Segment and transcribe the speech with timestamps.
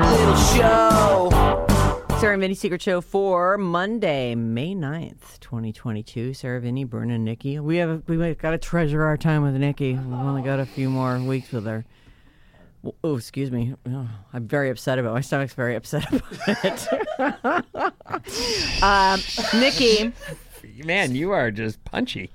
[0.00, 1.28] Secret little show.
[2.20, 6.32] Sarah and Vinnie Secret Show for Monday, May 9th, 2022.
[6.32, 7.60] Sarah, Vinnie, Bruna, and Nikki.
[7.60, 9.92] We have we got to treasure our time with Nikki.
[9.92, 11.84] We've only got a few more weeks with her.
[13.04, 13.74] Oh, excuse me.
[13.86, 16.88] Oh, I'm very upset about my stomach's very upset about it.
[18.82, 19.20] um,
[19.60, 20.14] Nikki,
[20.82, 22.30] Man, you are just punchy.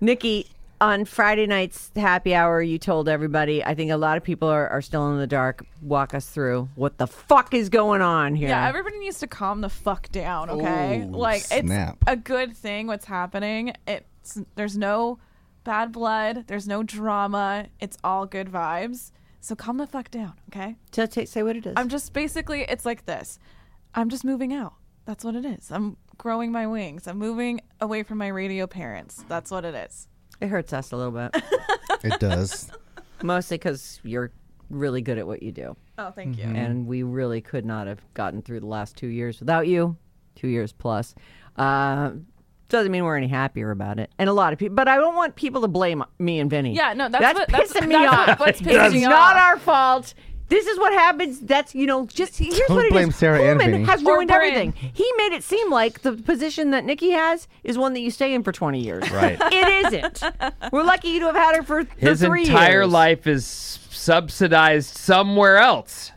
[0.00, 0.48] Nikki,
[0.82, 3.64] on Friday night's happy hour, you told everybody.
[3.64, 5.64] I think a lot of people are, are still in the dark.
[5.80, 8.48] Walk us through what the fuck is going on here.
[8.48, 11.02] Yeah, everybody needs to calm the fuck down, okay?
[11.02, 11.98] Ooh, like snap.
[12.02, 13.74] it's a good thing what's happening.
[13.86, 15.20] It's there's no
[15.62, 17.66] bad blood, there's no drama.
[17.78, 19.12] It's all good vibes.
[19.40, 20.76] So calm the fuck down, okay?
[20.90, 21.74] So ta- say what it is.
[21.76, 23.38] I'm just basically it's like this.
[23.94, 24.74] I'm just moving out.
[25.04, 25.70] That's what it is.
[25.70, 27.06] I'm growing my wings.
[27.06, 29.24] I'm moving away from my radio parents.
[29.28, 30.08] That's what it is.
[30.42, 31.42] It hurts us a little bit,
[32.04, 32.70] It does.
[33.22, 34.30] mostly because you're
[34.70, 36.44] really good at what you do, Oh, thank you.
[36.44, 39.96] and we really could not have gotten through the last two years without you.
[40.34, 41.14] Two years plus.
[41.56, 42.12] Uh,
[42.68, 44.74] doesn't mean we're any happier about it, and a lot of people.
[44.74, 46.74] But I don't want people to blame me and Vinnie.
[46.74, 48.40] Yeah, no, that's that's what- that's- pissing me that's off.
[48.40, 49.42] what's pissing it's you not off.
[49.42, 50.14] our fault.
[50.52, 51.40] This is what happens.
[51.40, 52.92] That's you know, just here's Don't what it is.
[52.92, 54.40] blame Sarah and Pullman has Or ruined Bryn.
[54.54, 54.72] everything.
[54.92, 58.34] He made it seem like the position that Nikki has is one that you stay
[58.34, 59.10] in for 20 years.
[59.10, 59.38] Right.
[59.52, 60.22] It isn't.
[60.72, 62.92] We're lucky to have had her for the His three entire years.
[62.92, 66.12] life is subsidized somewhere else.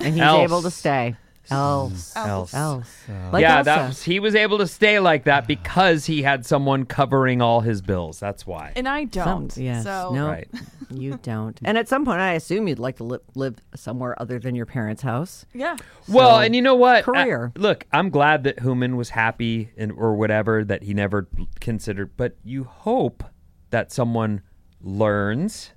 [0.00, 0.42] and he's Else.
[0.44, 1.16] able to stay.
[1.50, 2.16] Else.
[2.16, 2.54] Else.
[2.54, 3.04] Else.
[3.32, 3.64] Like yeah, Elsa.
[3.64, 7.60] that was, he was able to stay like that because he had someone covering all
[7.60, 8.18] his bills.
[8.18, 8.72] That's why.
[8.76, 9.52] And I don't.
[9.52, 9.84] Some- yes.
[9.84, 10.48] So no, Right.
[10.90, 11.58] you don't.
[11.64, 14.66] And at some point, I assume you'd like to li- live somewhere other than your
[14.66, 15.44] parents' house.
[15.52, 15.76] yeah.
[16.08, 17.04] Well, So, and you know what?
[17.04, 17.52] career.
[17.56, 21.28] Uh, look, I'm glad that Human was happy and or whatever that he never
[21.60, 23.22] considered, but you hope
[23.70, 24.42] that someone
[24.80, 25.72] learns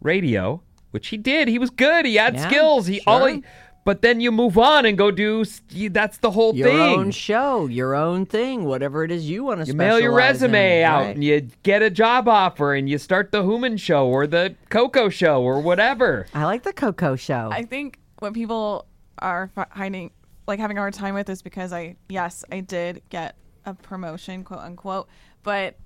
[0.00, 1.48] radio, which he did.
[1.48, 2.06] He was good.
[2.06, 2.86] He had Yeah, skills.
[2.86, 3.42] He all he,
[3.84, 5.44] but then you move on and go do
[5.90, 6.76] that's the whole Your thing.
[6.76, 10.14] Your own show, your own thing, whatever it is you want to You mail your
[10.14, 11.14] resume out Right.
[11.16, 15.08] and you get a job offer and you start the Human show or the Coco
[15.08, 16.26] show or whatever.
[16.34, 17.48] I like the Coco show.
[17.52, 18.86] I think what people
[19.18, 20.10] are fi- finding,
[20.46, 24.44] like having a hard time with, is because I, yes, I did get a promotion,
[24.44, 25.08] quote unquote,
[25.42, 25.76] but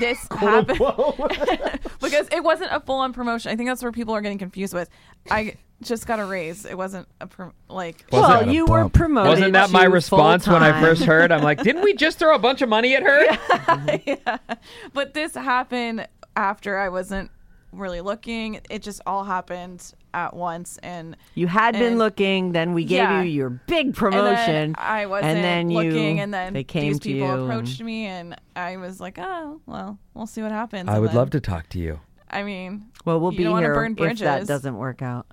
[0.00, 0.78] this happened
[2.00, 3.50] because it wasn't a full-on promotion.
[3.52, 4.88] I think that's where people are getting confused with.
[5.30, 6.64] I just got a raise.
[6.64, 8.04] It wasn't a prom- like.
[8.10, 8.94] Was well, you were bump.
[8.94, 9.30] promoted.
[9.30, 11.30] Wasn't that my to response when I first heard?
[11.32, 14.48] I'm like, didn't we just throw a bunch of money at her?
[14.92, 17.30] But this happened after I wasn't
[17.72, 18.60] really looking.
[18.70, 23.22] It just all happened at once, and You had been looking, then we gave Yeah.
[23.22, 24.46] you your big And promotion.
[24.46, 27.32] then I wasn't and then you, looking, and then they came these to people you
[27.34, 31.00] and- approached me, and I was like, "Oh, well, we'll see what happens." I And
[31.02, 31.98] would then- love to talk to you.
[32.30, 34.48] I mean, Well, we'll you be don't wanna here burn if that bridges.
[34.48, 35.26] doesn't work out.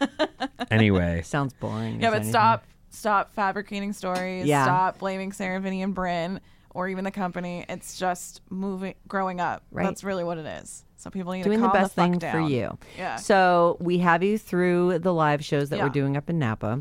[0.70, 2.00] Anyway, Sounds boring.
[2.00, 2.32] yeah, but anything.
[2.32, 4.46] stop, stop fabricating stories.
[4.46, 4.64] Yeah.
[4.64, 6.40] Stop blaming Sarah, Vinnie, and Bryn,
[6.70, 7.64] or even the company.
[7.68, 9.64] It's just moving, growing up.
[9.72, 9.84] Right.
[9.84, 10.84] That's really what it is.
[10.96, 12.32] So people need doing to the calm best the fuck thing down.
[12.32, 12.78] for you.
[12.96, 13.16] Yeah.
[13.16, 15.92] So we have you through the live shows that we're Mm-hmm.
[15.94, 16.80] doing up in Napa.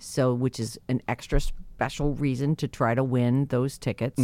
[0.00, 4.18] So which is an extra special reason to try to win those tickets.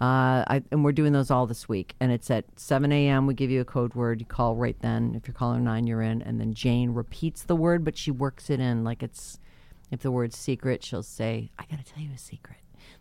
[0.00, 1.94] Uh, I, and we're doing those all this week.
[1.98, 3.26] And it's at 7 a.m.
[3.26, 4.20] We give you a code word.
[4.20, 5.14] You call right then.
[5.16, 6.22] If you're caller nine, you're in.
[6.22, 9.38] And then Jane repeats the word, but she works it in like it's.
[9.90, 12.58] If the word's secret, she'll say, "I got to tell you a secret."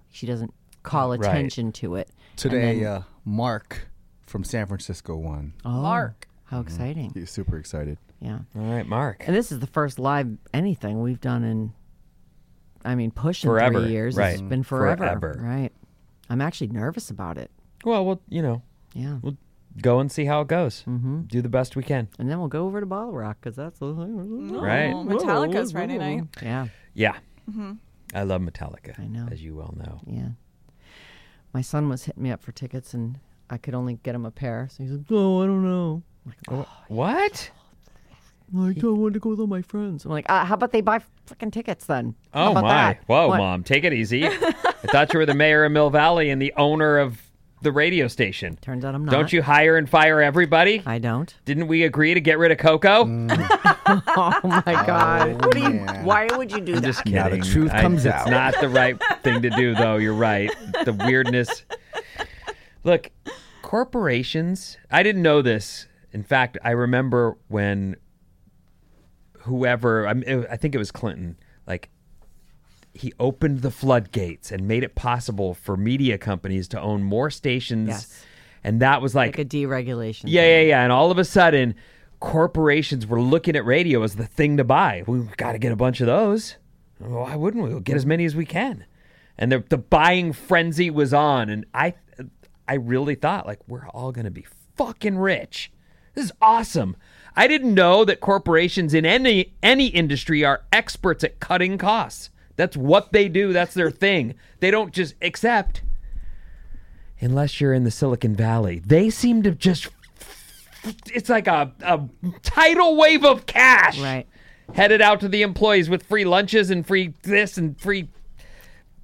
[0.09, 0.53] She doesn't
[0.83, 1.19] call Right.
[1.19, 2.09] attention to it.
[2.37, 3.89] Today, then- uh, Mark
[4.25, 5.51] from San Francisco won.
[5.65, 6.27] oh, Mark.
[6.45, 7.11] how exciting!
[7.13, 7.97] He's super excited.
[8.21, 8.39] Yeah.
[8.55, 9.23] all right, Mark.
[9.27, 11.73] And this is the first live anything we've done in,
[12.85, 14.13] I mean, pushing Forever, three years.
[14.17, 14.49] It's right.
[14.49, 15.03] been forever.
[15.19, 15.39] Forever.
[15.43, 15.73] Right.
[16.29, 17.51] I'm actually nervous about it.
[17.85, 18.61] Well, we'll you know
[18.93, 19.17] Yeah.
[19.21, 19.37] we'll
[19.81, 20.83] go and see how it goes.
[20.87, 21.21] Mm-hmm.
[21.23, 22.07] Do the best we can.
[22.19, 24.91] And then we'll go over to BottleRock because that's the Right.
[24.93, 26.23] Oh, Metallica's Friday night.
[26.41, 26.67] Yeah.
[26.93, 27.17] Yeah.
[28.13, 28.99] I love Metallica.
[28.99, 29.27] I know.
[29.31, 30.01] as you well know.
[30.07, 30.29] Yeah.
[31.53, 33.19] My son was hitting me up for tickets, and
[33.49, 34.67] I could only get him a pair.
[34.71, 37.51] So he's like, "Oh, I don't know." I'm like, oh, What?
[38.53, 40.05] Like, I want to go with all my friends.
[40.05, 42.69] I'm like, ah, "How about they buy freaking tickets then?" How Oh about my!
[42.69, 43.03] that?
[43.07, 43.37] Whoa, What?
[43.37, 44.25] mom, take it easy.
[44.27, 44.31] I
[44.91, 47.21] thought you were the mayor of Mill Valley and the owner of
[47.63, 48.55] the radio station.
[48.61, 49.11] Turns out I'm not.
[49.11, 50.83] Don't you hire and fire everybody?
[50.85, 51.33] I don't.
[51.43, 53.03] Didn't we agree to get rid of Coco?
[53.89, 55.41] Oh my god!
[55.45, 55.69] what do you?
[55.69, 56.03] man.
[56.05, 56.83] Why would you do that?
[56.83, 57.39] Just Now kidding.
[57.41, 58.29] the truth I- comes it's out.
[58.29, 59.95] not the right thing to do, though.
[59.95, 60.51] You're right.
[60.85, 61.63] The weirdness.
[62.83, 63.11] Look,
[63.61, 64.77] corporations.
[64.91, 65.87] I didn't know this.
[66.11, 67.95] In fact, I remember when
[69.47, 71.89] whoever I'm- I think it was Clinton, like
[72.93, 77.89] he opened the floodgates and made it possible for media companies to own more stations,
[77.89, 78.25] Yes.
[78.63, 80.23] and that was like a deregulation.
[80.27, 80.49] yeah, thing.
[80.51, 80.83] yeah, yeah.
[80.83, 81.75] And all of a sudden,
[82.19, 85.03] corporations were looking at radio as the thing to buy.
[85.07, 86.55] We've got to get a bunch of those.
[86.99, 87.69] Why wouldn't we?
[87.69, 88.85] We'll get as many as we can.
[89.37, 91.93] And the the buying frenzy was on, and I
[92.67, 94.45] I really thought like we're all gonna be
[94.75, 95.71] fucking rich.
[96.15, 96.97] This is awesome.
[97.37, 102.31] I didn't know that corporations in any any industry are experts at cutting costs.
[102.55, 103.53] That's what they do.
[103.53, 104.33] That's their thing.
[104.59, 105.83] They don't just accept
[107.21, 108.79] unless you're in the Silicon Valley.
[108.79, 109.87] They seem to just
[111.07, 112.01] it's like a, a
[112.43, 114.25] tidal wave of cash Right.
[114.73, 118.09] headed out to the employees with free lunches and free this and free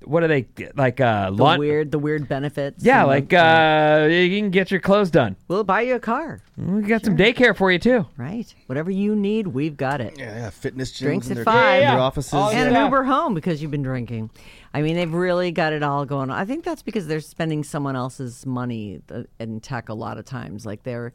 [0.05, 0.45] what are they
[0.75, 2.83] like uh The lunch weird, the weird benefits.
[2.83, 5.99] yeah and the- like uh you can get your clothes done we'll buy you a
[5.99, 6.41] car.
[6.57, 8.53] we got some daycare for you too Right.
[8.67, 10.17] Whatever you need, we've got it.
[10.17, 11.75] Yeah, yeah, fitness gyms Drinks in at their, five.
[11.75, 12.03] in Yeah, their yeah.
[12.03, 12.33] offices.
[12.33, 14.29] All and an Uber home because you've been drinking.
[14.73, 16.37] I mean, they've really got it all going on.
[16.37, 20.25] I think that's because they're spending someone else's money uh, in tech a lot of
[20.25, 20.65] times.
[20.65, 21.13] Like they're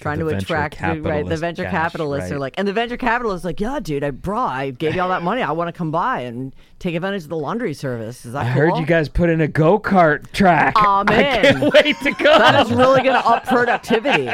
[0.00, 1.26] trying to attract the, right.
[1.26, 4.10] The venture cash, capitalists are like, and the venture capitalists are like, yeah, dude, I
[4.10, 5.42] brought, I gave you all that money.
[5.42, 8.24] I want to come by and take advantage of the laundry service.
[8.24, 11.96] Is that i heard you guys put in a go-kart track Aw, i can't wait
[12.02, 14.28] to go That is really going to up productivity.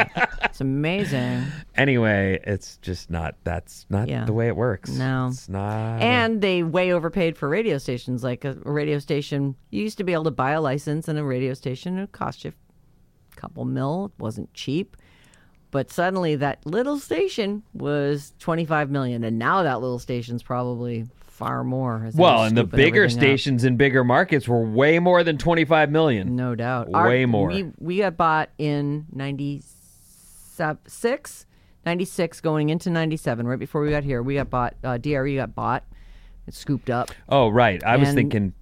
[0.45, 1.45] It's amazing.
[1.75, 4.25] anyway it's just not that's not Yeah.
[4.25, 5.29] the way it works No.
[5.31, 8.23] it's not And they way overpaid for radio stations.
[8.23, 11.19] Like a, a radio station, you used to be able to buy a license and
[11.19, 11.99] a radio station.
[11.99, 12.53] It cost you
[13.33, 14.13] a couple mil.
[14.17, 14.97] It wasn't cheap.
[15.71, 19.25] But suddenly that little station was 25 million.
[19.25, 22.09] And now that little station's probably far more.
[22.15, 23.23] well and the bigger everything up.
[23.23, 26.89] stations in bigger markets were way more than 25 million No doubt.
[26.89, 27.49] Way more.
[27.49, 31.47] We, we got bought in 96,
[31.85, 34.23] 96 going into 97, right before we got here.
[34.23, 35.85] We got bought, uh, DRE got bought.
[36.47, 37.11] It scooped up.
[37.29, 38.53] oh right i was thinking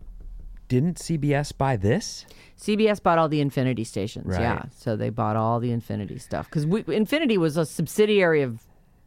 [0.69, 2.27] didn't cbs buy this
[2.65, 4.27] CBS bought all the Infinity stations.
[4.27, 4.41] Right.
[4.41, 8.63] Yeah, so they bought all the Infinity stuff because Infinity was a subsidiary of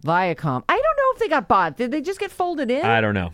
[0.06, 0.64] Viacom.
[0.70, 1.78] I don't know if they got bought.
[1.78, 2.86] Did they just get folded in?
[2.86, 3.32] I don't know.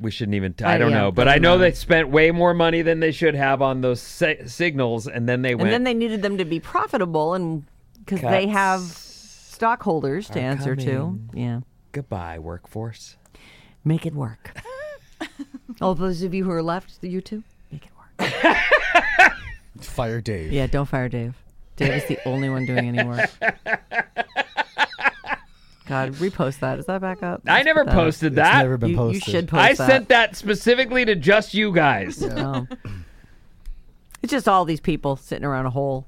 [0.00, 0.54] We shouldn't even.
[0.54, 3.12] T- I don't yeah, know, but I know they spent way more money than they
[3.12, 5.68] should have on those si- signals, and then they went.
[5.68, 7.64] and then they needed them to be profitable, and
[7.98, 11.20] because they have stockholders to answer to.
[11.34, 11.60] Yeah,
[11.92, 13.16] Goodbye, workforce.
[13.84, 14.58] make it work.
[15.82, 17.59] all those of you who are left, you too, make it work.
[19.80, 20.52] Fire Dave.
[20.52, 21.34] Yeah, don't fire Dave.
[21.76, 23.30] Dave is the only one doing any work.
[25.86, 26.78] God, repost that.
[26.78, 27.42] Is that back up?
[27.46, 28.04] I Let's never put that up.
[28.04, 28.58] posted It's that.
[28.62, 29.22] never been You, you posted.
[29.24, 29.86] should post I that.
[29.88, 32.22] sent that specifically to just you guys.
[32.30, 32.66] Oh.
[34.22, 36.06] It's just all these people sitting around a hole.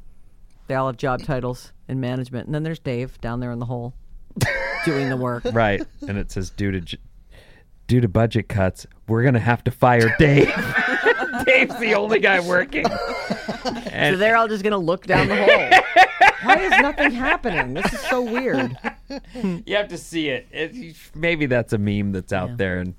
[0.66, 3.64] They all have job titles in management, and then there's Dave down there in the
[3.64, 3.94] hole
[4.84, 5.44] doing the work.
[5.54, 6.98] right, and it says due to j-
[7.86, 10.52] due to budget cuts, we're gonna have to fire Dave.
[11.46, 12.86] Dave's the only guy working.
[12.86, 16.28] So they're all just gonna look down the hole.
[16.44, 17.74] Why is nothing happening?
[17.74, 18.76] This is so weird.
[19.66, 20.48] you have to see it.
[20.50, 20.96] it.
[21.14, 22.56] Maybe that's a meme that's out Yeah.
[22.56, 22.94] there, and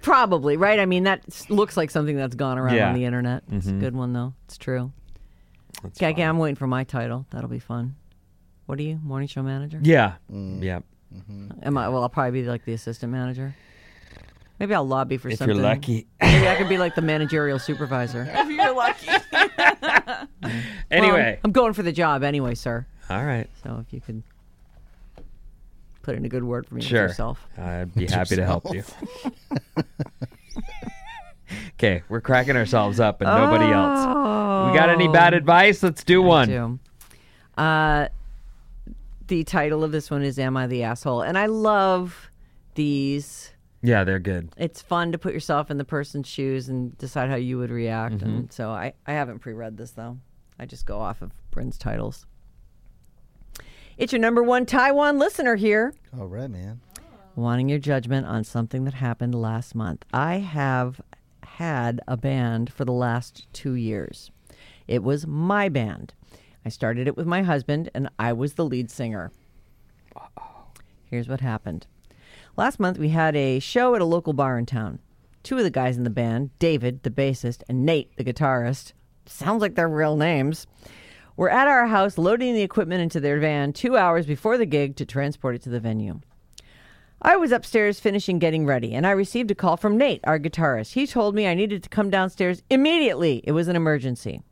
[0.00, 0.78] Probably right.
[0.78, 2.82] I mean, that looks like something that's gone around Yeah.
[2.82, 2.88] Mm-hmm.
[2.88, 3.42] on the internet.
[3.52, 4.32] It's a good one though.
[4.46, 4.92] It's true.
[5.82, 6.28] that's Okay, fine.
[6.28, 7.26] I'm waiting for my title.
[7.30, 7.96] That'll be fun.
[8.66, 9.80] What are you, morning show manager?
[9.82, 10.80] Yeah, yeah.
[11.62, 11.88] Am I?
[11.88, 13.54] Well, I'll probably be like the assistant manager.
[14.58, 15.56] Maybe I'll lobby for If something.
[15.56, 16.06] If you're lucky.
[16.20, 18.28] Maybe I could be like the managerial supervisor.
[18.32, 19.08] if you're lucky.
[20.40, 20.52] Well,
[20.90, 22.86] Anyway, I'm going for the job anyway, sir.
[23.10, 23.48] all right.
[23.62, 24.22] So if you could
[26.02, 27.02] put in a good word for me Sure.
[27.02, 27.46] yourself.
[27.58, 28.82] I'd be happy to help you.
[31.74, 34.06] okay, we're cracking ourselves up and nobody else.
[34.70, 35.82] We got any bad advice?
[35.82, 36.48] Let's do one.
[36.48, 36.78] do.
[37.56, 38.08] Uh,
[39.26, 42.30] the title of this one is "Am I the Asshole?" and I love
[42.74, 43.52] these.
[43.82, 44.50] Yeah, they're good.
[44.56, 48.16] It's fun to put yourself in the person's shoes and decide how you would react.
[48.16, 48.26] Mm-hmm.
[48.28, 50.18] And so I, I haven't pre-read this though.
[50.58, 52.26] I just go off of Bryn's titles.
[53.96, 55.94] It's your number one Taiwan listener here.
[56.18, 56.80] All right, man.
[57.36, 60.04] wanting your judgment on something that happened last month.
[60.12, 61.00] I have
[61.44, 64.30] had a band for the last two years.
[64.86, 66.14] It was my band.
[66.64, 69.30] I started it with my husband, and I was the lead singer.
[71.04, 71.86] Here's what happened.
[72.58, 74.98] Last month, we had a show at a local bar in town.
[75.44, 78.94] Two of the guys in the band, David, the bassist, and Nate, the guitarist,
[79.26, 80.66] sounds like their real names,
[81.36, 84.96] were at our house loading the equipment into their van two hours before the gig
[84.96, 86.18] to transport it to the venue.
[87.22, 90.94] I was upstairs finishing getting ready, and I received a call from Nate, our guitarist.
[90.94, 93.40] He told me I needed to come downstairs immediately.
[93.44, 94.42] It was an emergency.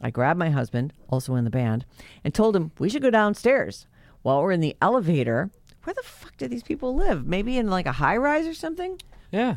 [0.00, 1.86] I grabbed my husband, also in the band,
[2.22, 3.88] and told him we should go downstairs.
[4.22, 5.50] While we're in the elevator,
[5.84, 7.26] where the fuck do these people live?
[7.26, 9.00] Maybe in like a high rise or something?
[9.30, 9.56] Yeah.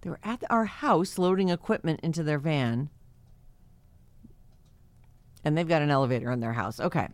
[0.00, 2.90] They were at our house loading equipment into their van.
[5.44, 6.80] And they've got an elevator in their house.
[6.80, 7.08] Okay.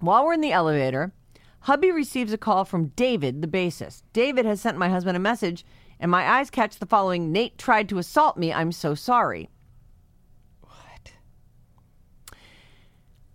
[0.00, 1.12] While we're in the elevator,
[1.60, 4.02] hubby receives a call from David, the bassist.
[4.12, 5.64] David has sent my husband a message,
[6.00, 8.52] and my eyes catch the following Nate tried to assault me.
[8.52, 9.50] I'm so sorry.
[10.62, 11.12] What?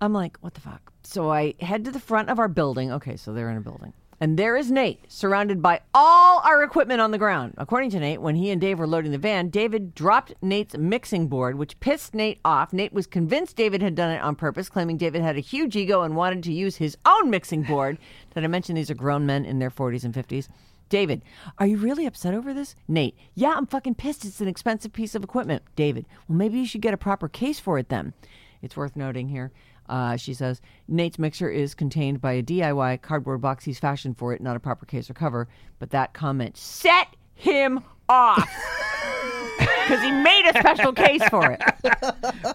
[0.01, 0.91] I'm like, what the fuck?
[1.05, 2.91] So I head to the front of our building.
[2.91, 3.93] Okay, so they're in a building.
[4.19, 7.53] And there is Nate, surrounded by all our equipment on the ground.
[7.57, 11.27] According to Nate, when he and Dave were loading the van, David dropped Nate's mixing
[11.27, 12.71] board, which pissed Nate off.
[12.71, 16.01] Nate was convinced David had done it on purpose, claiming David had a huge ego
[16.01, 17.97] and wanted to use his own mixing board.
[18.33, 20.47] Did I mention these are grown men in their 40s and 50s?
[20.87, 21.21] David,
[21.57, 22.75] are you really upset over this?
[22.87, 24.23] Nate, yeah, I'm fucking pissed.
[24.23, 25.63] It's an expensive piece of equipment.
[25.75, 28.13] David, well, maybe you should get a proper case for it then.
[28.61, 29.51] It's worth noting here.
[29.87, 34.33] Uh, she says Nate's mixer is contained by a DIY cardboard box he's fashioned for
[34.33, 35.47] it, not a proper case or cover.
[35.79, 38.37] But that comment set him off
[39.59, 41.61] because he made a special case for it.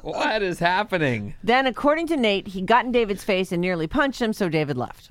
[0.02, 1.34] What is happening?
[1.44, 4.76] Then, according to Nate, he got in David's face and nearly punched him, so David
[4.76, 5.10] left.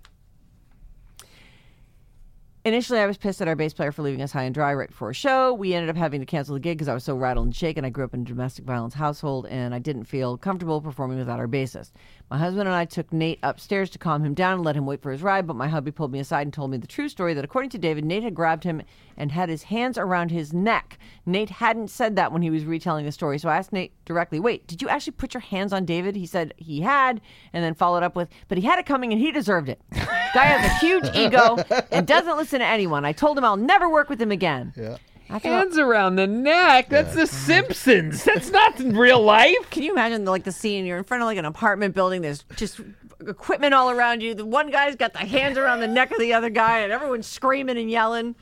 [2.66, 4.90] Initially, I was pissed at our bass player for leaving us high and dry right
[4.90, 5.54] before a show.
[5.54, 7.86] We ended up having to cancel the gig because I was so rattled and shaken.
[7.86, 11.40] I grew up in a domestic violence household and I didn't feel comfortable performing without
[11.40, 11.92] our bassist.
[12.30, 15.02] My husband and I took Nate upstairs to calm him down and let him wait
[15.02, 17.34] for his ride, but my hubby pulled me aside and told me the true story
[17.34, 18.84] that according to David, Nate had grabbed him
[19.18, 21.00] and had his hands around his neck.
[21.26, 24.40] Nate hadn't said that when he was retelling the story, so I asked Nate directly,
[24.40, 26.16] Wait, did you actually put your hands on David?
[26.16, 27.20] He said he had,
[27.52, 29.82] and then followed up with, But he had it coming and he deserved it.
[29.92, 31.58] Guy has a huge ego
[31.92, 33.06] and doesn't listen to anyone.
[33.06, 34.72] I told him I'll never work with him again.
[34.78, 34.98] Yeah.
[35.30, 36.90] Hands around the neck.
[36.90, 38.24] That's the Simpsons.
[38.24, 39.70] That's not in real life.
[39.70, 40.86] Can you imagine like the scene?
[40.86, 42.22] You're in front of like an apartment building.
[42.22, 42.82] There's just
[43.28, 44.34] equipment all around you.
[44.34, 47.28] The one guy's got the hands around the neck of the other guy, and everyone's
[47.28, 48.36] screaming and yelling.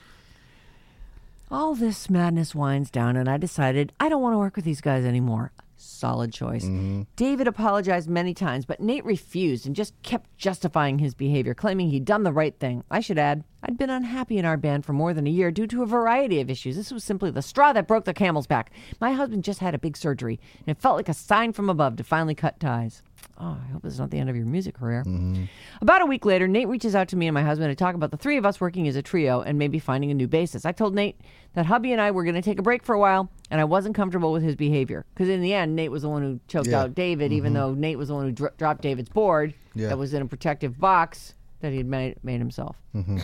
[1.52, 4.82] All this madness winds down, and I decided I don't want to work with these
[4.82, 5.52] guys anymore.
[5.80, 6.66] Solid choice.
[6.66, 7.04] Mm-hmm.
[7.16, 12.04] David apologized many times, but Nate refused and just kept justifying his behavior, claiming he'd
[12.04, 12.84] done the right thing.
[12.90, 15.68] I should add, I'd been unhappy in our band for more than a year due
[15.68, 16.76] to a variety of issues.
[16.76, 18.72] This was simply the straw that broke the camel's back.
[19.00, 21.96] My husband just had a big surgery, and it felt like a sign from above
[21.98, 23.04] to finally cut ties.
[23.40, 25.04] Oh, I hope this is not the end of your music career.
[25.06, 25.44] Mm-hmm.
[25.82, 28.10] About a week later, Nate reaches out to me and my husband to talk about
[28.10, 30.66] the three of us working as a trio and maybe finding a new bassist.
[30.66, 31.20] I told Nate
[31.54, 33.64] that hubby and I were going to take a break for a while, and I
[33.64, 35.06] wasn't comfortable with his behavior.
[35.14, 36.82] Because in the end, Nate was the one who choked Yeah.
[36.82, 37.62] out David, even mm-hmm.
[37.62, 39.90] though Nate was the one who dro- dropped David's board Yeah.
[39.90, 42.76] that was in a protective box that he had made, made himself.
[42.96, 43.20] Mm-hmm.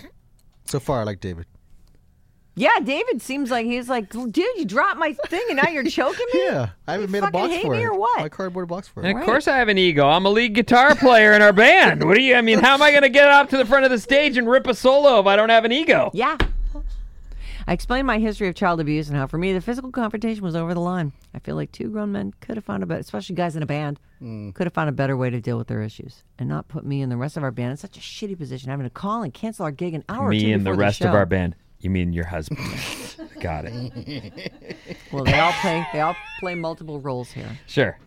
[0.66, 1.46] So far, I like David.
[2.56, 6.26] Yeah, David seems like he's like, dude, you dropped my thing and now you're choking
[6.34, 6.42] me.
[6.46, 7.86] Yeah, I haven't You made a box hate for me it.
[7.86, 8.20] or what?
[8.20, 9.22] My cardboard box for And it.
[9.22, 10.08] of course, I have an ego.
[10.08, 12.04] I'm a lead guitar player in our band.
[12.04, 12.36] What do you?
[12.36, 14.38] I mean, how am I going to get up to the front of the stage
[14.38, 16.12] and rip a solo if I don't have an ego?
[16.14, 16.38] Yeah.
[17.66, 20.54] I explained my history of child abuse and how, for me, the physical confrontation was
[20.54, 21.14] over the line.
[21.34, 23.66] I feel like two grown men could have found a better, especially guys in a
[23.66, 24.54] band, Mm.
[24.54, 27.02] could have found a better way to deal with their issues and not put me
[27.02, 29.34] and the rest of our band in such a shitty position, having to call and
[29.34, 31.56] cancel our gig an hour or two Me and the before rest of our band.
[31.84, 32.60] You mean your husband?
[33.42, 34.52] Got it.
[35.12, 35.86] Well, they all play.
[35.92, 37.60] They all play multiple roles here.
[37.68, 38.00] Sure.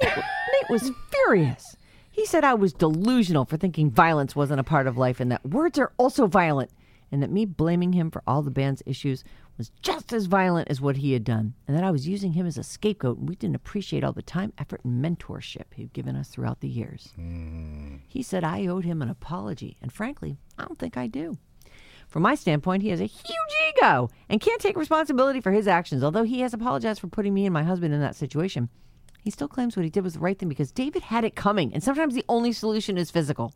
[0.00, 1.76] Nate was furious.
[2.10, 5.44] He said I was delusional for thinking violence wasn't a part of life and that
[5.44, 6.70] words are also violent,
[7.10, 9.24] and that me blaming him for all the band's issues
[9.58, 12.46] was just as violent as what he had done, and that I was using him
[12.46, 16.14] as a scapegoat and we didn't appreciate all the time, effort, and mentorship he'd given
[16.14, 17.12] us throughout the years.
[17.16, 17.96] Hmm.
[18.06, 21.38] He said I owed him an apology, and frankly, I don't think I do.
[22.14, 26.04] From my standpoint, he has a huge ego and can't take responsibility for his actions.
[26.04, 28.68] Although he has apologized for putting me and my husband in that situation,
[29.20, 31.74] he still claims what he did was the right thing because David had it coming,
[31.74, 33.52] and sometimes the only solution is physical.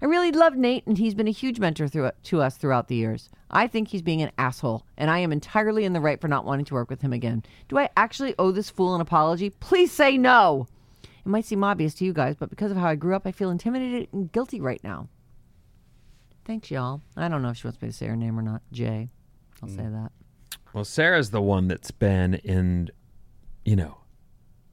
[0.00, 2.96] I really love Nate, and he's been a huge mentor through, to us throughout the
[2.96, 3.28] years.
[3.50, 6.46] I think he's being an asshole, and I am entirely in the right for not
[6.46, 7.42] wanting to work with him again.
[7.68, 9.50] Do I actually owe this fool an apology?
[9.50, 10.68] Please say no.
[11.02, 13.32] It might seem obvious to you guys, but because of how I grew up, I
[13.32, 15.10] feel intimidated and guilty right now.
[16.48, 17.02] Thanks, y'all.
[17.14, 18.62] I don't know if she wants me to say her name or not.
[18.72, 19.10] Jay.
[19.62, 19.76] I'll mm.
[19.76, 20.12] say that.
[20.72, 22.88] Well, Sarah's the one that's been in,
[23.66, 23.98] you know,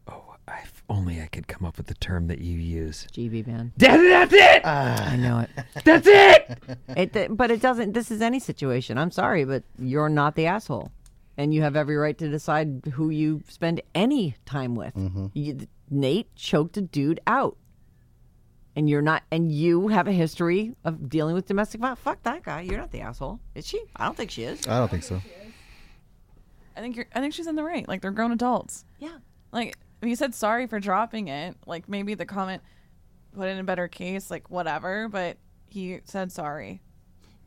[0.07, 3.07] oh, if only I could come up with the term that you use.
[3.11, 3.73] GB man.
[3.75, 4.61] That, that's it.
[4.63, 5.11] Ah.
[5.11, 5.49] I know it.
[5.83, 6.77] that's it.
[6.95, 7.91] It, th- but it doesn't.
[7.91, 8.97] This is any situation.
[8.97, 10.93] I'm sorry, but you're not the asshole,
[11.35, 14.93] and you have every right to decide who you spend any time with.
[14.93, 15.25] Mm-hmm.
[15.33, 17.57] You, Nate choked a dude out,
[18.75, 19.23] and you're not.
[19.31, 21.99] And you have a history of dealing with domestic violence.
[22.01, 22.61] Fuck that guy.
[22.61, 23.39] You're not the asshole.
[23.55, 23.81] Is she?
[23.95, 24.67] I don't think she is.
[24.67, 25.21] I don't think so.
[26.75, 27.05] I think you're.
[27.13, 27.87] I think she's in the right.
[27.87, 28.85] Like they're grown adults.
[28.99, 29.17] Yeah.
[29.51, 32.61] Like if you said sorry for dropping it, like maybe the comment
[33.35, 35.07] put in a better case, like whatever.
[35.07, 35.37] But
[35.69, 36.81] he said sorry.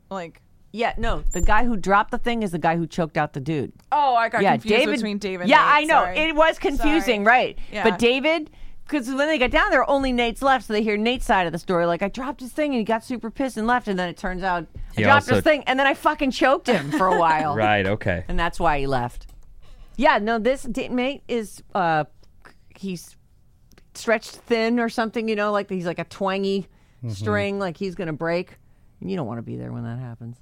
[0.09, 0.93] Like Yeah.
[0.97, 1.21] No.
[1.31, 3.71] The guy who dropped the thing is the guy who choked out the dude.
[3.91, 4.95] oh, I got yeah, confused David.
[4.95, 5.41] between David.
[5.41, 5.67] and Yeah, Nate.
[5.67, 6.17] I know Sorry.
[6.17, 7.37] it was confusing, Sorry.
[7.37, 7.59] right?
[7.71, 7.83] Yeah.
[7.83, 8.49] But David,
[8.89, 11.51] because when they got down there, only Nate's left, so they hear Nate's side of
[11.53, 11.85] the story.
[11.85, 14.17] Like I dropped his thing and he got super pissed and left, and then it
[14.17, 14.65] turns out
[14.95, 17.55] He I dropped also- his thing and then I fucking choked him for a while,
[17.57, 17.85] Right.
[17.85, 18.23] Okay.
[18.27, 19.27] and that's why he left.
[19.95, 22.05] Yeah, no, this da- mate is uh,
[22.75, 23.15] he's
[23.93, 26.67] stretched thin or something, you know, like he's like a twangy
[27.03, 27.11] Mm-hmm.
[27.13, 28.57] string, like he's gonna break.
[28.99, 30.35] And you don't want to be there when that happens.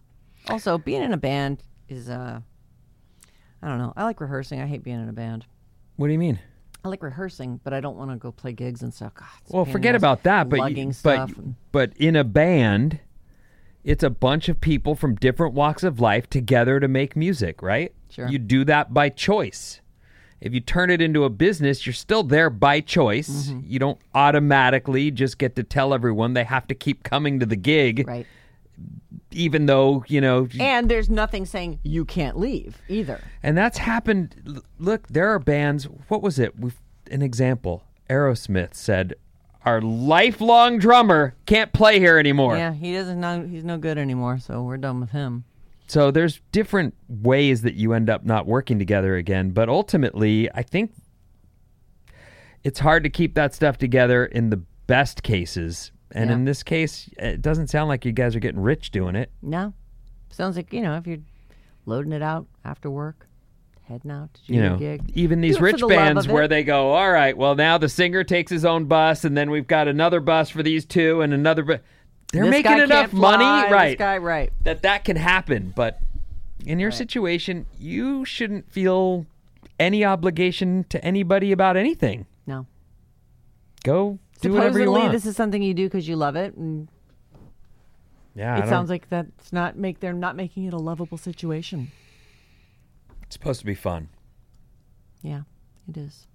[0.49, 2.39] Also, being in a band is uh,
[3.61, 3.93] I don't know.
[3.95, 4.59] I like rehearsing.
[4.59, 5.45] I hate being in a band.
[5.97, 6.39] What do you mean?
[6.83, 9.13] I like rehearsing, but I don't want to go play gigs and stuff.
[9.15, 10.49] God, Well, forget about that.
[10.49, 11.29] But you, but
[11.71, 12.99] but in a band,
[13.83, 17.93] it's a bunch of people from different walks of life together to make music, right?
[18.09, 18.27] Sure.
[18.27, 19.81] You do that by choice.
[20.39, 23.47] If you turn it into a business, you're still there by choice.
[23.47, 23.61] Mm-hmm.
[23.65, 27.55] You don't automatically just get to tell everyone they have to keep coming to the
[27.55, 28.27] gig, right.
[29.31, 30.47] Even though you know.
[30.59, 33.21] And there's nothing saying you can't leave either.
[33.43, 34.61] And that's happened.
[34.79, 35.85] Look, there are bands.
[36.07, 36.59] What was it?
[36.59, 36.79] We've,
[37.11, 37.83] an example.
[38.09, 39.15] Aerosmith said,
[39.65, 44.39] "Our lifelong drummer can't play here anymore." Yeah, he doesn't know he's no good anymore,
[44.39, 45.43] so we're done with him.
[45.87, 50.61] So there's different ways that you end up not working together again, but ultimately, I
[50.61, 50.91] think
[52.63, 55.91] it's hard to keep that stuff together in the best cases.
[56.11, 56.35] And Yeah.
[56.37, 59.29] in this case, it doesn't sound like you guys are getting rich doing it.
[59.41, 59.73] No,
[60.29, 61.17] sounds like you know if you're
[61.85, 63.27] loading it out after work,
[63.83, 65.01] heading out to You know, gig.
[65.15, 67.77] even these Do it for rich the bands where they go, all right, well, now
[67.77, 71.21] the singer takes his own bus, and then we've got another bus for these two,
[71.21, 71.63] and another.
[71.63, 71.77] Bu-
[72.33, 73.97] They're This making enough money, fly, this right?
[73.97, 74.51] guy, right?
[74.63, 75.71] that that can happen.
[75.75, 76.01] But
[76.65, 79.25] in your situation, you shouldn't feel
[79.79, 82.25] any obligation to anybody about anything.
[82.45, 82.65] No.
[83.83, 85.11] Go do whatever you Supposedly, want.
[85.13, 86.87] this is something you do because you love it, and
[88.35, 91.17] yeah, I it don't- sounds like that's not make they're not making it a lovable
[91.17, 91.91] situation.
[93.23, 94.09] it's supposed to be fun.
[95.21, 95.41] Yeah,
[95.89, 96.27] it is.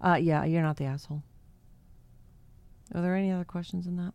[0.00, 1.22] Uh, yeah, you're not the asshole.
[2.94, 4.12] Are there any other questions in that?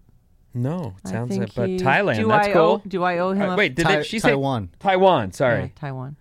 [0.53, 2.62] No, it I sounds think like, but he- Thailand, that's I cool.
[2.62, 3.49] Owe, do I owe him?
[3.49, 4.69] Uh, a- wait, did Tai- it, she say Taiwan.
[4.79, 5.31] Taiwan?
[5.31, 5.62] Sorry.
[5.62, 6.15] Yeah, Taiwan.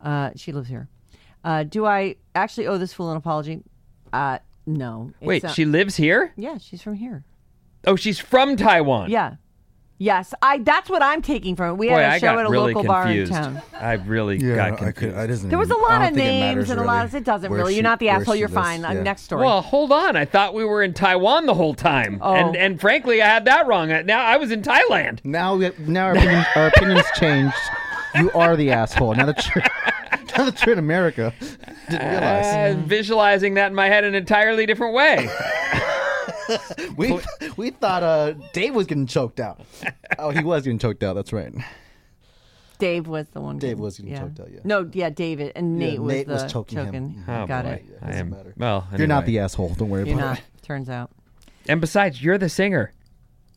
[0.00, 0.88] Uh, she lives here.
[1.44, 3.62] Uh, do I actually owe this fool an apology?
[4.66, 5.12] No.
[5.20, 6.32] It's Wait, not- she lives here?
[6.36, 7.24] Yeah, she's from here.
[7.86, 9.10] Oh, she's from Taiwan.
[9.10, 9.34] Yeah.
[9.98, 10.58] Yes, I.
[10.58, 11.78] That's what I'm taking from it.
[11.78, 13.62] We Boy, had a I show got at a really local bar in town.
[13.78, 14.96] I really Yeah, got I confused.
[14.96, 15.14] could.
[15.14, 15.48] I doesn't.
[15.48, 16.86] There was a even- I lot don't of think it names matters and a really
[16.96, 17.14] lot of.
[17.14, 17.72] It doesn't where really.
[17.72, 18.34] she- You're not the where asshole.
[18.34, 18.66] she You're lives.
[18.68, 18.84] fine.
[18.84, 19.02] Uh, Yeah.
[19.04, 19.44] Next story.
[19.44, 20.16] Well, hold on.
[20.16, 22.34] I thought we were in Taiwan the whole time, Oh.
[22.34, 23.90] and and frankly, I had that wrong.
[24.04, 25.20] Now I was in Thailand.
[25.24, 27.54] Now, we, now our, opinion, our opinions changed.
[28.16, 29.14] You are the asshole.
[29.14, 29.62] Now that you're,
[30.36, 31.32] now that you're in America,
[31.90, 32.46] didn't realize.
[32.76, 35.28] Uh, visualizing that in my head an entirely different way.
[36.96, 37.18] we
[37.56, 39.60] we thought uh, Dave was getting choked out.
[40.18, 41.14] Oh, he was getting choked out.
[41.14, 41.52] That's right.
[42.78, 43.58] Dave was the one.
[43.58, 44.60] Dave getting- was getting choked out, yeah.
[44.64, 47.24] No, yeah, David and Yeah, Nate was Nate the was choking him.
[47.28, 47.70] Oh, Got boy.
[47.70, 47.84] it.
[48.02, 48.30] I Doesn't am.
[48.30, 48.54] matter.
[48.56, 49.74] Well, You're not the asshole.
[49.74, 50.38] Don't worry You're about not.
[50.38, 50.44] it.
[50.62, 51.10] Turns out,
[51.68, 52.92] And besides, you're the singer.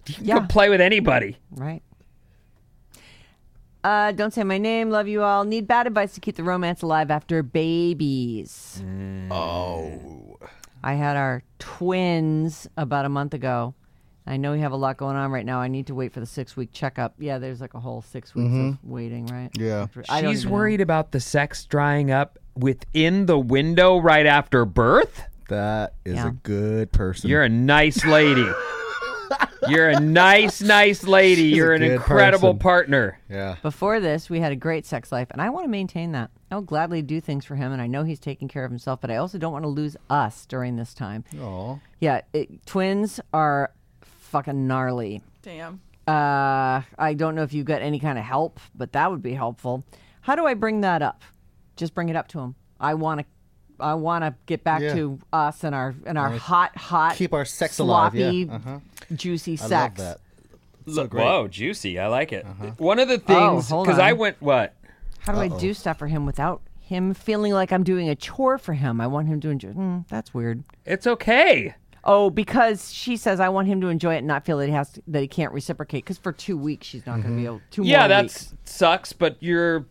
[0.08, 0.40] You can Yeah.
[0.42, 1.38] go play with anybody.
[1.52, 1.82] right?
[3.86, 4.90] Uh, don't say my name.
[4.90, 5.44] Love you all.
[5.44, 8.84] Need bad advice to keep the romance alive after babies.
[9.30, 10.40] Oh.
[10.84, 13.76] I had our twins about a month ago.
[14.26, 15.60] I know we have a lot going on right now.
[15.60, 17.14] I need to wait for the six week checkup.
[17.20, 19.52] Yeah, there's like a whole six weeks of waiting, right?
[19.56, 19.86] Yeah.
[20.10, 20.58] I don't She's even know.
[20.58, 25.22] worried about the sex drying up within the window right after birth.
[25.50, 26.30] That is Yeah.
[26.30, 27.30] a good person.
[27.30, 28.48] You're a nice lady.
[29.68, 31.50] You're a nice, nice lady.
[31.50, 32.60] She's You're an incredible person.
[32.60, 33.20] partner.
[33.30, 33.56] yeah.
[33.62, 36.32] Before this, we had a great sex life, and I want to maintain that.
[36.52, 39.12] I'll gladly do things for him, and I know he's taking care of himself, but
[39.12, 41.24] I also don't want to lose us during this time.
[41.42, 41.78] Aw.
[42.00, 45.22] Yeah, it, twins are fucking gnarly.
[45.42, 45.82] Damn.
[46.08, 49.34] Uh, I don't know if you've got any kind of help, but that would be
[49.34, 49.84] helpful.
[50.22, 51.24] How do I bring that up?
[51.76, 52.56] Just bring it up to him.
[52.80, 53.26] I want to.
[53.80, 54.94] I want to get back Yeah.
[54.96, 58.54] to us and our and our hot, hot, Keep our sex alive, yeah.
[58.56, 58.80] Uh-huh.
[59.16, 59.72] juicy I sex.
[59.72, 60.20] love that.
[60.88, 61.24] So Look, great.
[61.24, 62.00] Whoa, juicy.
[62.00, 62.46] I like it.
[62.78, 64.18] One of the Oh, things, hold because I on.
[64.20, 64.74] went, what?
[65.20, 68.58] How do I do stuff for him without him feeling like I'm doing a chore
[68.60, 69.02] for him?
[69.02, 69.70] I want him to enjoy.
[69.70, 70.64] Mm, that's weird.
[70.86, 71.74] It's okay.
[72.04, 74.72] Oh, because she says I want him to enjoy it and not feel that he
[74.74, 76.04] has to, that he can't reciprocate.
[76.04, 77.62] Because for two weeks she's not going to be able.
[77.72, 78.54] Two Yeah, more that's weeks.
[78.66, 79.86] sucks, but you're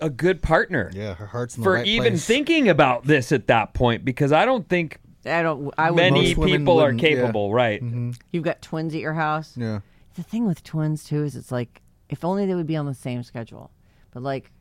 [0.00, 2.26] a good partner Yeah, her heart's in the for right even place.
[2.26, 5.72] thinking about this at that point because I don't think I don't.
[5.76, 5.96] I would.
[5.96, 7.08] many Most women people are wouldn't, yeah.
[7.08, 7.82] capable, right?
[7.82, 8.12] Mm-hmm.
[8.32, 9.54] You've got twins at your house.
[9.56, 9.80] Yeah.
[10.14, 12.94] The thing with twins too is it's like if only they would be on the
[12.94, 13.72] same schedule,
[14.12, 14.52] but like,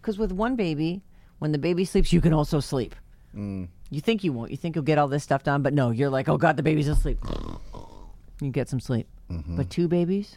[0.00, 1.02] because with one baby,
[1.38, 2.96] when the baby sleeps, you can also sleep.
[3.34, 3.68] Mm.
[3.90, 4.50] You think you won't.
[4.50, 6.62] You think you'll get all this stuff done, but no, you're like, oh god, the
[6.64, 7.18] baby's asleep.
[8.40, 9.56] You get some sleep, mm-hmm.
[9.56, 10.36] but two babies,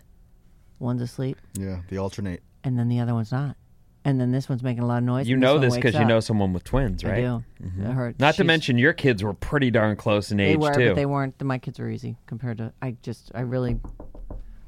[0.79, 1.81] one's asleep, Yeah.
[1.89, 2.41] The alternate.
[2.63, 3.55] and then the other one's not,
[4.03, 5.27] and then this one's making a lot of noise.
[5.27, 7.13] You know this because you know someone with twins, right?
[7.13, 7.43] I do.
[7.63, 7.85] Mm-hmm.
[7.85, 8.19] It hurt.
[8.19, 10.89] Not to mention your kids were pretty darn close in they age were, too.
[10.89, 11.41] but they weren't.
[11.43, 12.73] My kids were easy compared to.
[12.81, 13.79] I just, I really,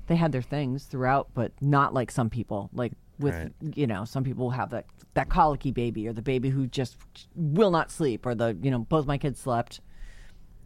[0.07, 2.69] they had their things throughout, but not like some people.
[2.73, 3.51] Like with, Right.
[3.75, 6.97] you know, some people have that that colicky baby or the baby who just
[7.35, 9.79] will not sleep, or the, you know, both my kids slept.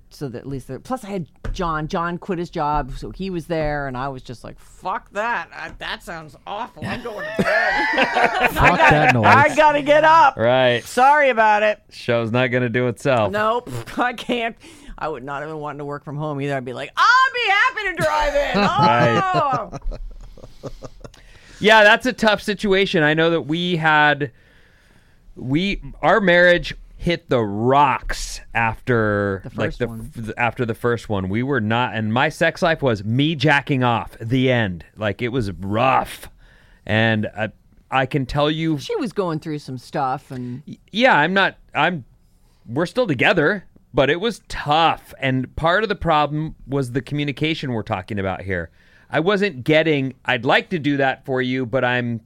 [0.10, 1.88] So that at least, they're, plus I had John.
[1.90, 5.50] John quit his job, so he was there, and I was just like, "Fuck that!
[5.54, 6.86] I, that sounds awful.
[6.86, 8.48] I'm going to bed.
[8.52, 9.26] Fuck that noise.
[9.26, 10.38] I gotta get up.
[10.38, 10.82] right.
[10.84, 13.34] Sorry about it." Show's not going to do itself.
[13.34, 14.56] Nope, I can't.
[14.98, 16.56] I would not have been wanting to work from home either.
[16.56, 18.58] I'd be like, I'll be happy to drive in.
[18.58, 19.80] Oh.
[19.84, 20.02] Right.
[20.64, 20.70] Oh.
[21.60, 23.04] Yeah, that's a tough situation.
[23.04, 24.32] I know that we had
[25.36, 30.12] we our marriage hit the rocks after The like first the one.
[30.18, 31.30] f- after the first one.
[31.30, 34.18] We were not and my sex life was me jacking off.
[34.20, 34.84] The end.
[34.96, 36.30] Like it was rough.
[36.86, 37.50] And I,
[37.92, 41.58] I can tell you she was going through some stuff, and yeah, I'm not.
[41.74, 42.04] I'm.
[42.66, 45.14] We're still together, but it was tough.
[45.20, 48.72] And part of the problem was the communication we're talking about here.
[49.10, 50.16] I wasn't getting.
[50.26, 52.22] I'd like to do that for you, but I'm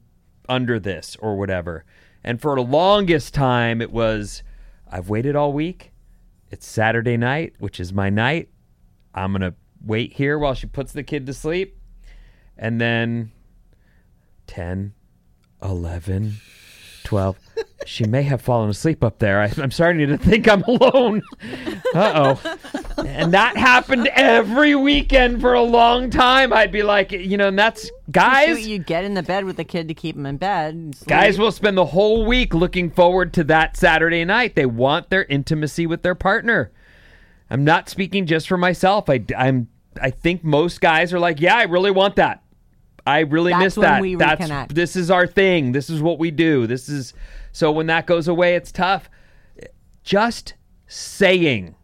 [0.48, 1.84] under this or whatever.
[2.24, 4.42] And for the longest time, it was.
[4.92, 5.90] I've waited all week.
[6.50, 8.50] It's Saturday night, which is my night.
[9.14, 11.78] I'm gonna wait here while she puts the kid to sleep,
[12.58, 13.32] and then
[14.48, 14.92] 10,
[15.62, 16.34] 11,
[17.04, 17.38] 12.
[17.86, 19.40] She may have fallen asleep up there.
[19.40, 21.22] I, I'm starting to think I'm alone.
[21.94, 22.56] Uh oh.
[22.98, 26.52] And that happened every weekend for a long time.
[26.52, 28.66] I'd be like, you know, and that's guys.
[28.66, 30.96] you get in the bed with the kid to keep him in bed.
[31.06, 34.54] Guys will spend the whole week looking forward to that Saturday night.
[34.54, 36.72] They want their intimacy with their partner.
[37.50, 39.10] I'm not speaking just for myself.
[39.10, 39.68] I, am
[40.00, 42.42] I think most guys are like, yeah, I really want that.
[43.06, 44.00] I really That's miss that.
[44.00, 44.68] we That's reconnect.
[44.74, 45.72] this is our thing.
[45.72, 46.66] This is what we do.
[46.66, 47.14] This is
[47.50, 49.10] so when that goes away, it's tough.
[50.04, 50.54] Just
[50.86, 51.74] saying,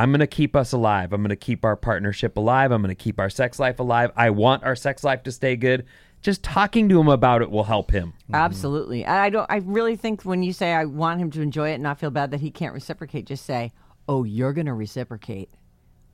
[0.00, 1.12] I'm going to keep us alive.
[1.12, 2.72] I'm going to keep our partnership alive.
[2.72, 4.10] I'm going to keep our sex life alive.
[4.16, 5.84] I want our sex life to stay good.
[6.22, 8.14] Just talking to him about it will help him.
[8.22, 8.34] Mm-hmm.
[8.34, 9.04] Absolutely.
[9.04, 9.44] I don't.
[9.50, 12.10] I really think when you say I want him to enjoy it and not feel
[12.10, 13.72] bad that he can't reciprocate, just say,
[14.08, 15.50] "Oh, you're going to reciprocate,"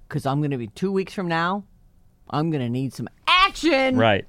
[0.09, 1.63] because I'm going to be two weeks from now.
[2.29, 3.97] I'm going to need some action.
[3.97, 4.27] Right.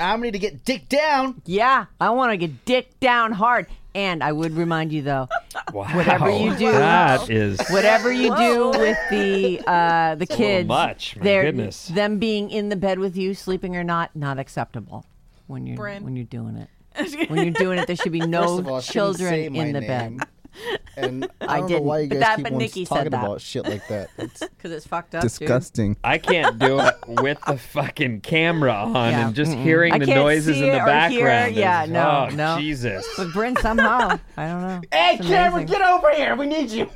[0.00, 1.42] I'm going to get dick down.
[1.44, 3.68] Yeah, I want to get dick down hard.
[3.94, 5.28] And I would remind you though,
[5.72, 5.84] Wow.
[5.94, 7.58] Whatever you do- That is.
[7.70, 11.88] whatever you do with the uh, the little kids, much, my they're- goodness.
[11.88, 15.06] them being in the bed with you, sleeping or not, not acceptable
[15.46, 16.04] when you're Bryn.
[16.04, 16.68] when you're doing it.
[17.30, 20.16] when you're doing it, there should be no all, children in the name.
[20.18, 20.28] bed
[20.96, 23.10] And I, I don't know didn't, why you but guys that- keep but on talking
[23.10, 23.24] that.
[23.24, 24.08] about shit like that.
[24.18, 25.22] It's because it's fucked up.
[25.22, 25.96] disgusting.
[26.02, 29.62] I can't do it with the fucking camera on Yeah, and just mm-mm.
[29.62, 31.54] hearing the noises in the it or hear background.
[31.54, 32.58] Yeah, is- no, oh, no.
[32.58, 33.06] Jesus.
[33.16, 33.26] Dude.
[33.26, 34.80] But Bryn somehow, I don't know.
[34.92, 35.78] Hey, It's camera, amazing.
[35.78, 36.34] get over here.
[36.36, 36.88] We need you.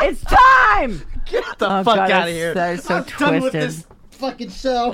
[0.00, 1.02] It's time.
[1.26, 2.54] Get the Oh, fuck God, out of here.
[2.54, 3.62] that is so I'm done with twisted.
[3.62, 3.86] this
[4.18, 4.92] fucking show.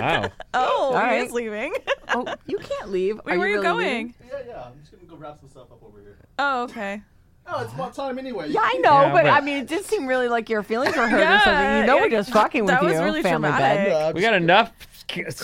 [0.00, 0.30] Wow.
[0.54, 1.22] Oh, All he right.
[1.26, 1.74] is leaving.
[2.08, 3.20] Oh, you can't leave.
[3.24, 3.96] Wait, Are where are you really going?
[4.06, 4.14] leaving?
[4.28, 4.62] yeah, yeah.
[4.64, 6.16] I'm just gonna go wrap some stuff up over here.
[6.38, 7.02] Oh, okay.
[7.48, 8.48] Oh, it's about time anyway.
[8.48, 10.96] Yeah, I know, Yeah, but, but- I mean, it did seem really like your feelings
[10.96, 11.80] were hurt or something.
[11.80, 12.00] You know, yeah.
[12.02, 12.88] we're just fucking with That you.
[12.88, 13.86] was really family traumatic.
[13.88, 14.14] bed.
[14.14, 14.72] We got enough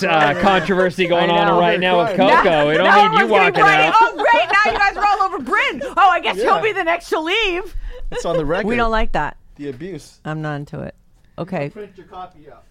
[0.08, 2.36] uh, controversy going I on right now with Crying.
[2.36, 2.68] Coco.
[2.68, 3.94] We don't Now need you everyone's walking getting out.
[3.96, 4.48] Oh, great!
[4.52, 5.82] Now you guys are all over Bryn.
[5.84, 6.44] Oh, I guess Yeah.
[6.44, 7.74] he'll be the next to leave.
[8.10, 8.66] It's on the record.
[8.68, 9.36] We don't like that.
[9.56, 10.20] the abuse.
[10.24, 10.94] I'm not into it.
[11.38, 12.64] Okay, Print your copy out.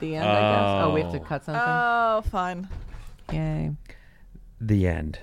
[0.00, 0.24] The end.
[0.26, 0.84] I guess.
[0.84, 1.24] Oh, we have to Oh.
[1.24, 1.62] cut something.
[1.64, 2.68] Oh, fine.
[3.32, 3.72] Yay.
[4.60, 5.18] The end.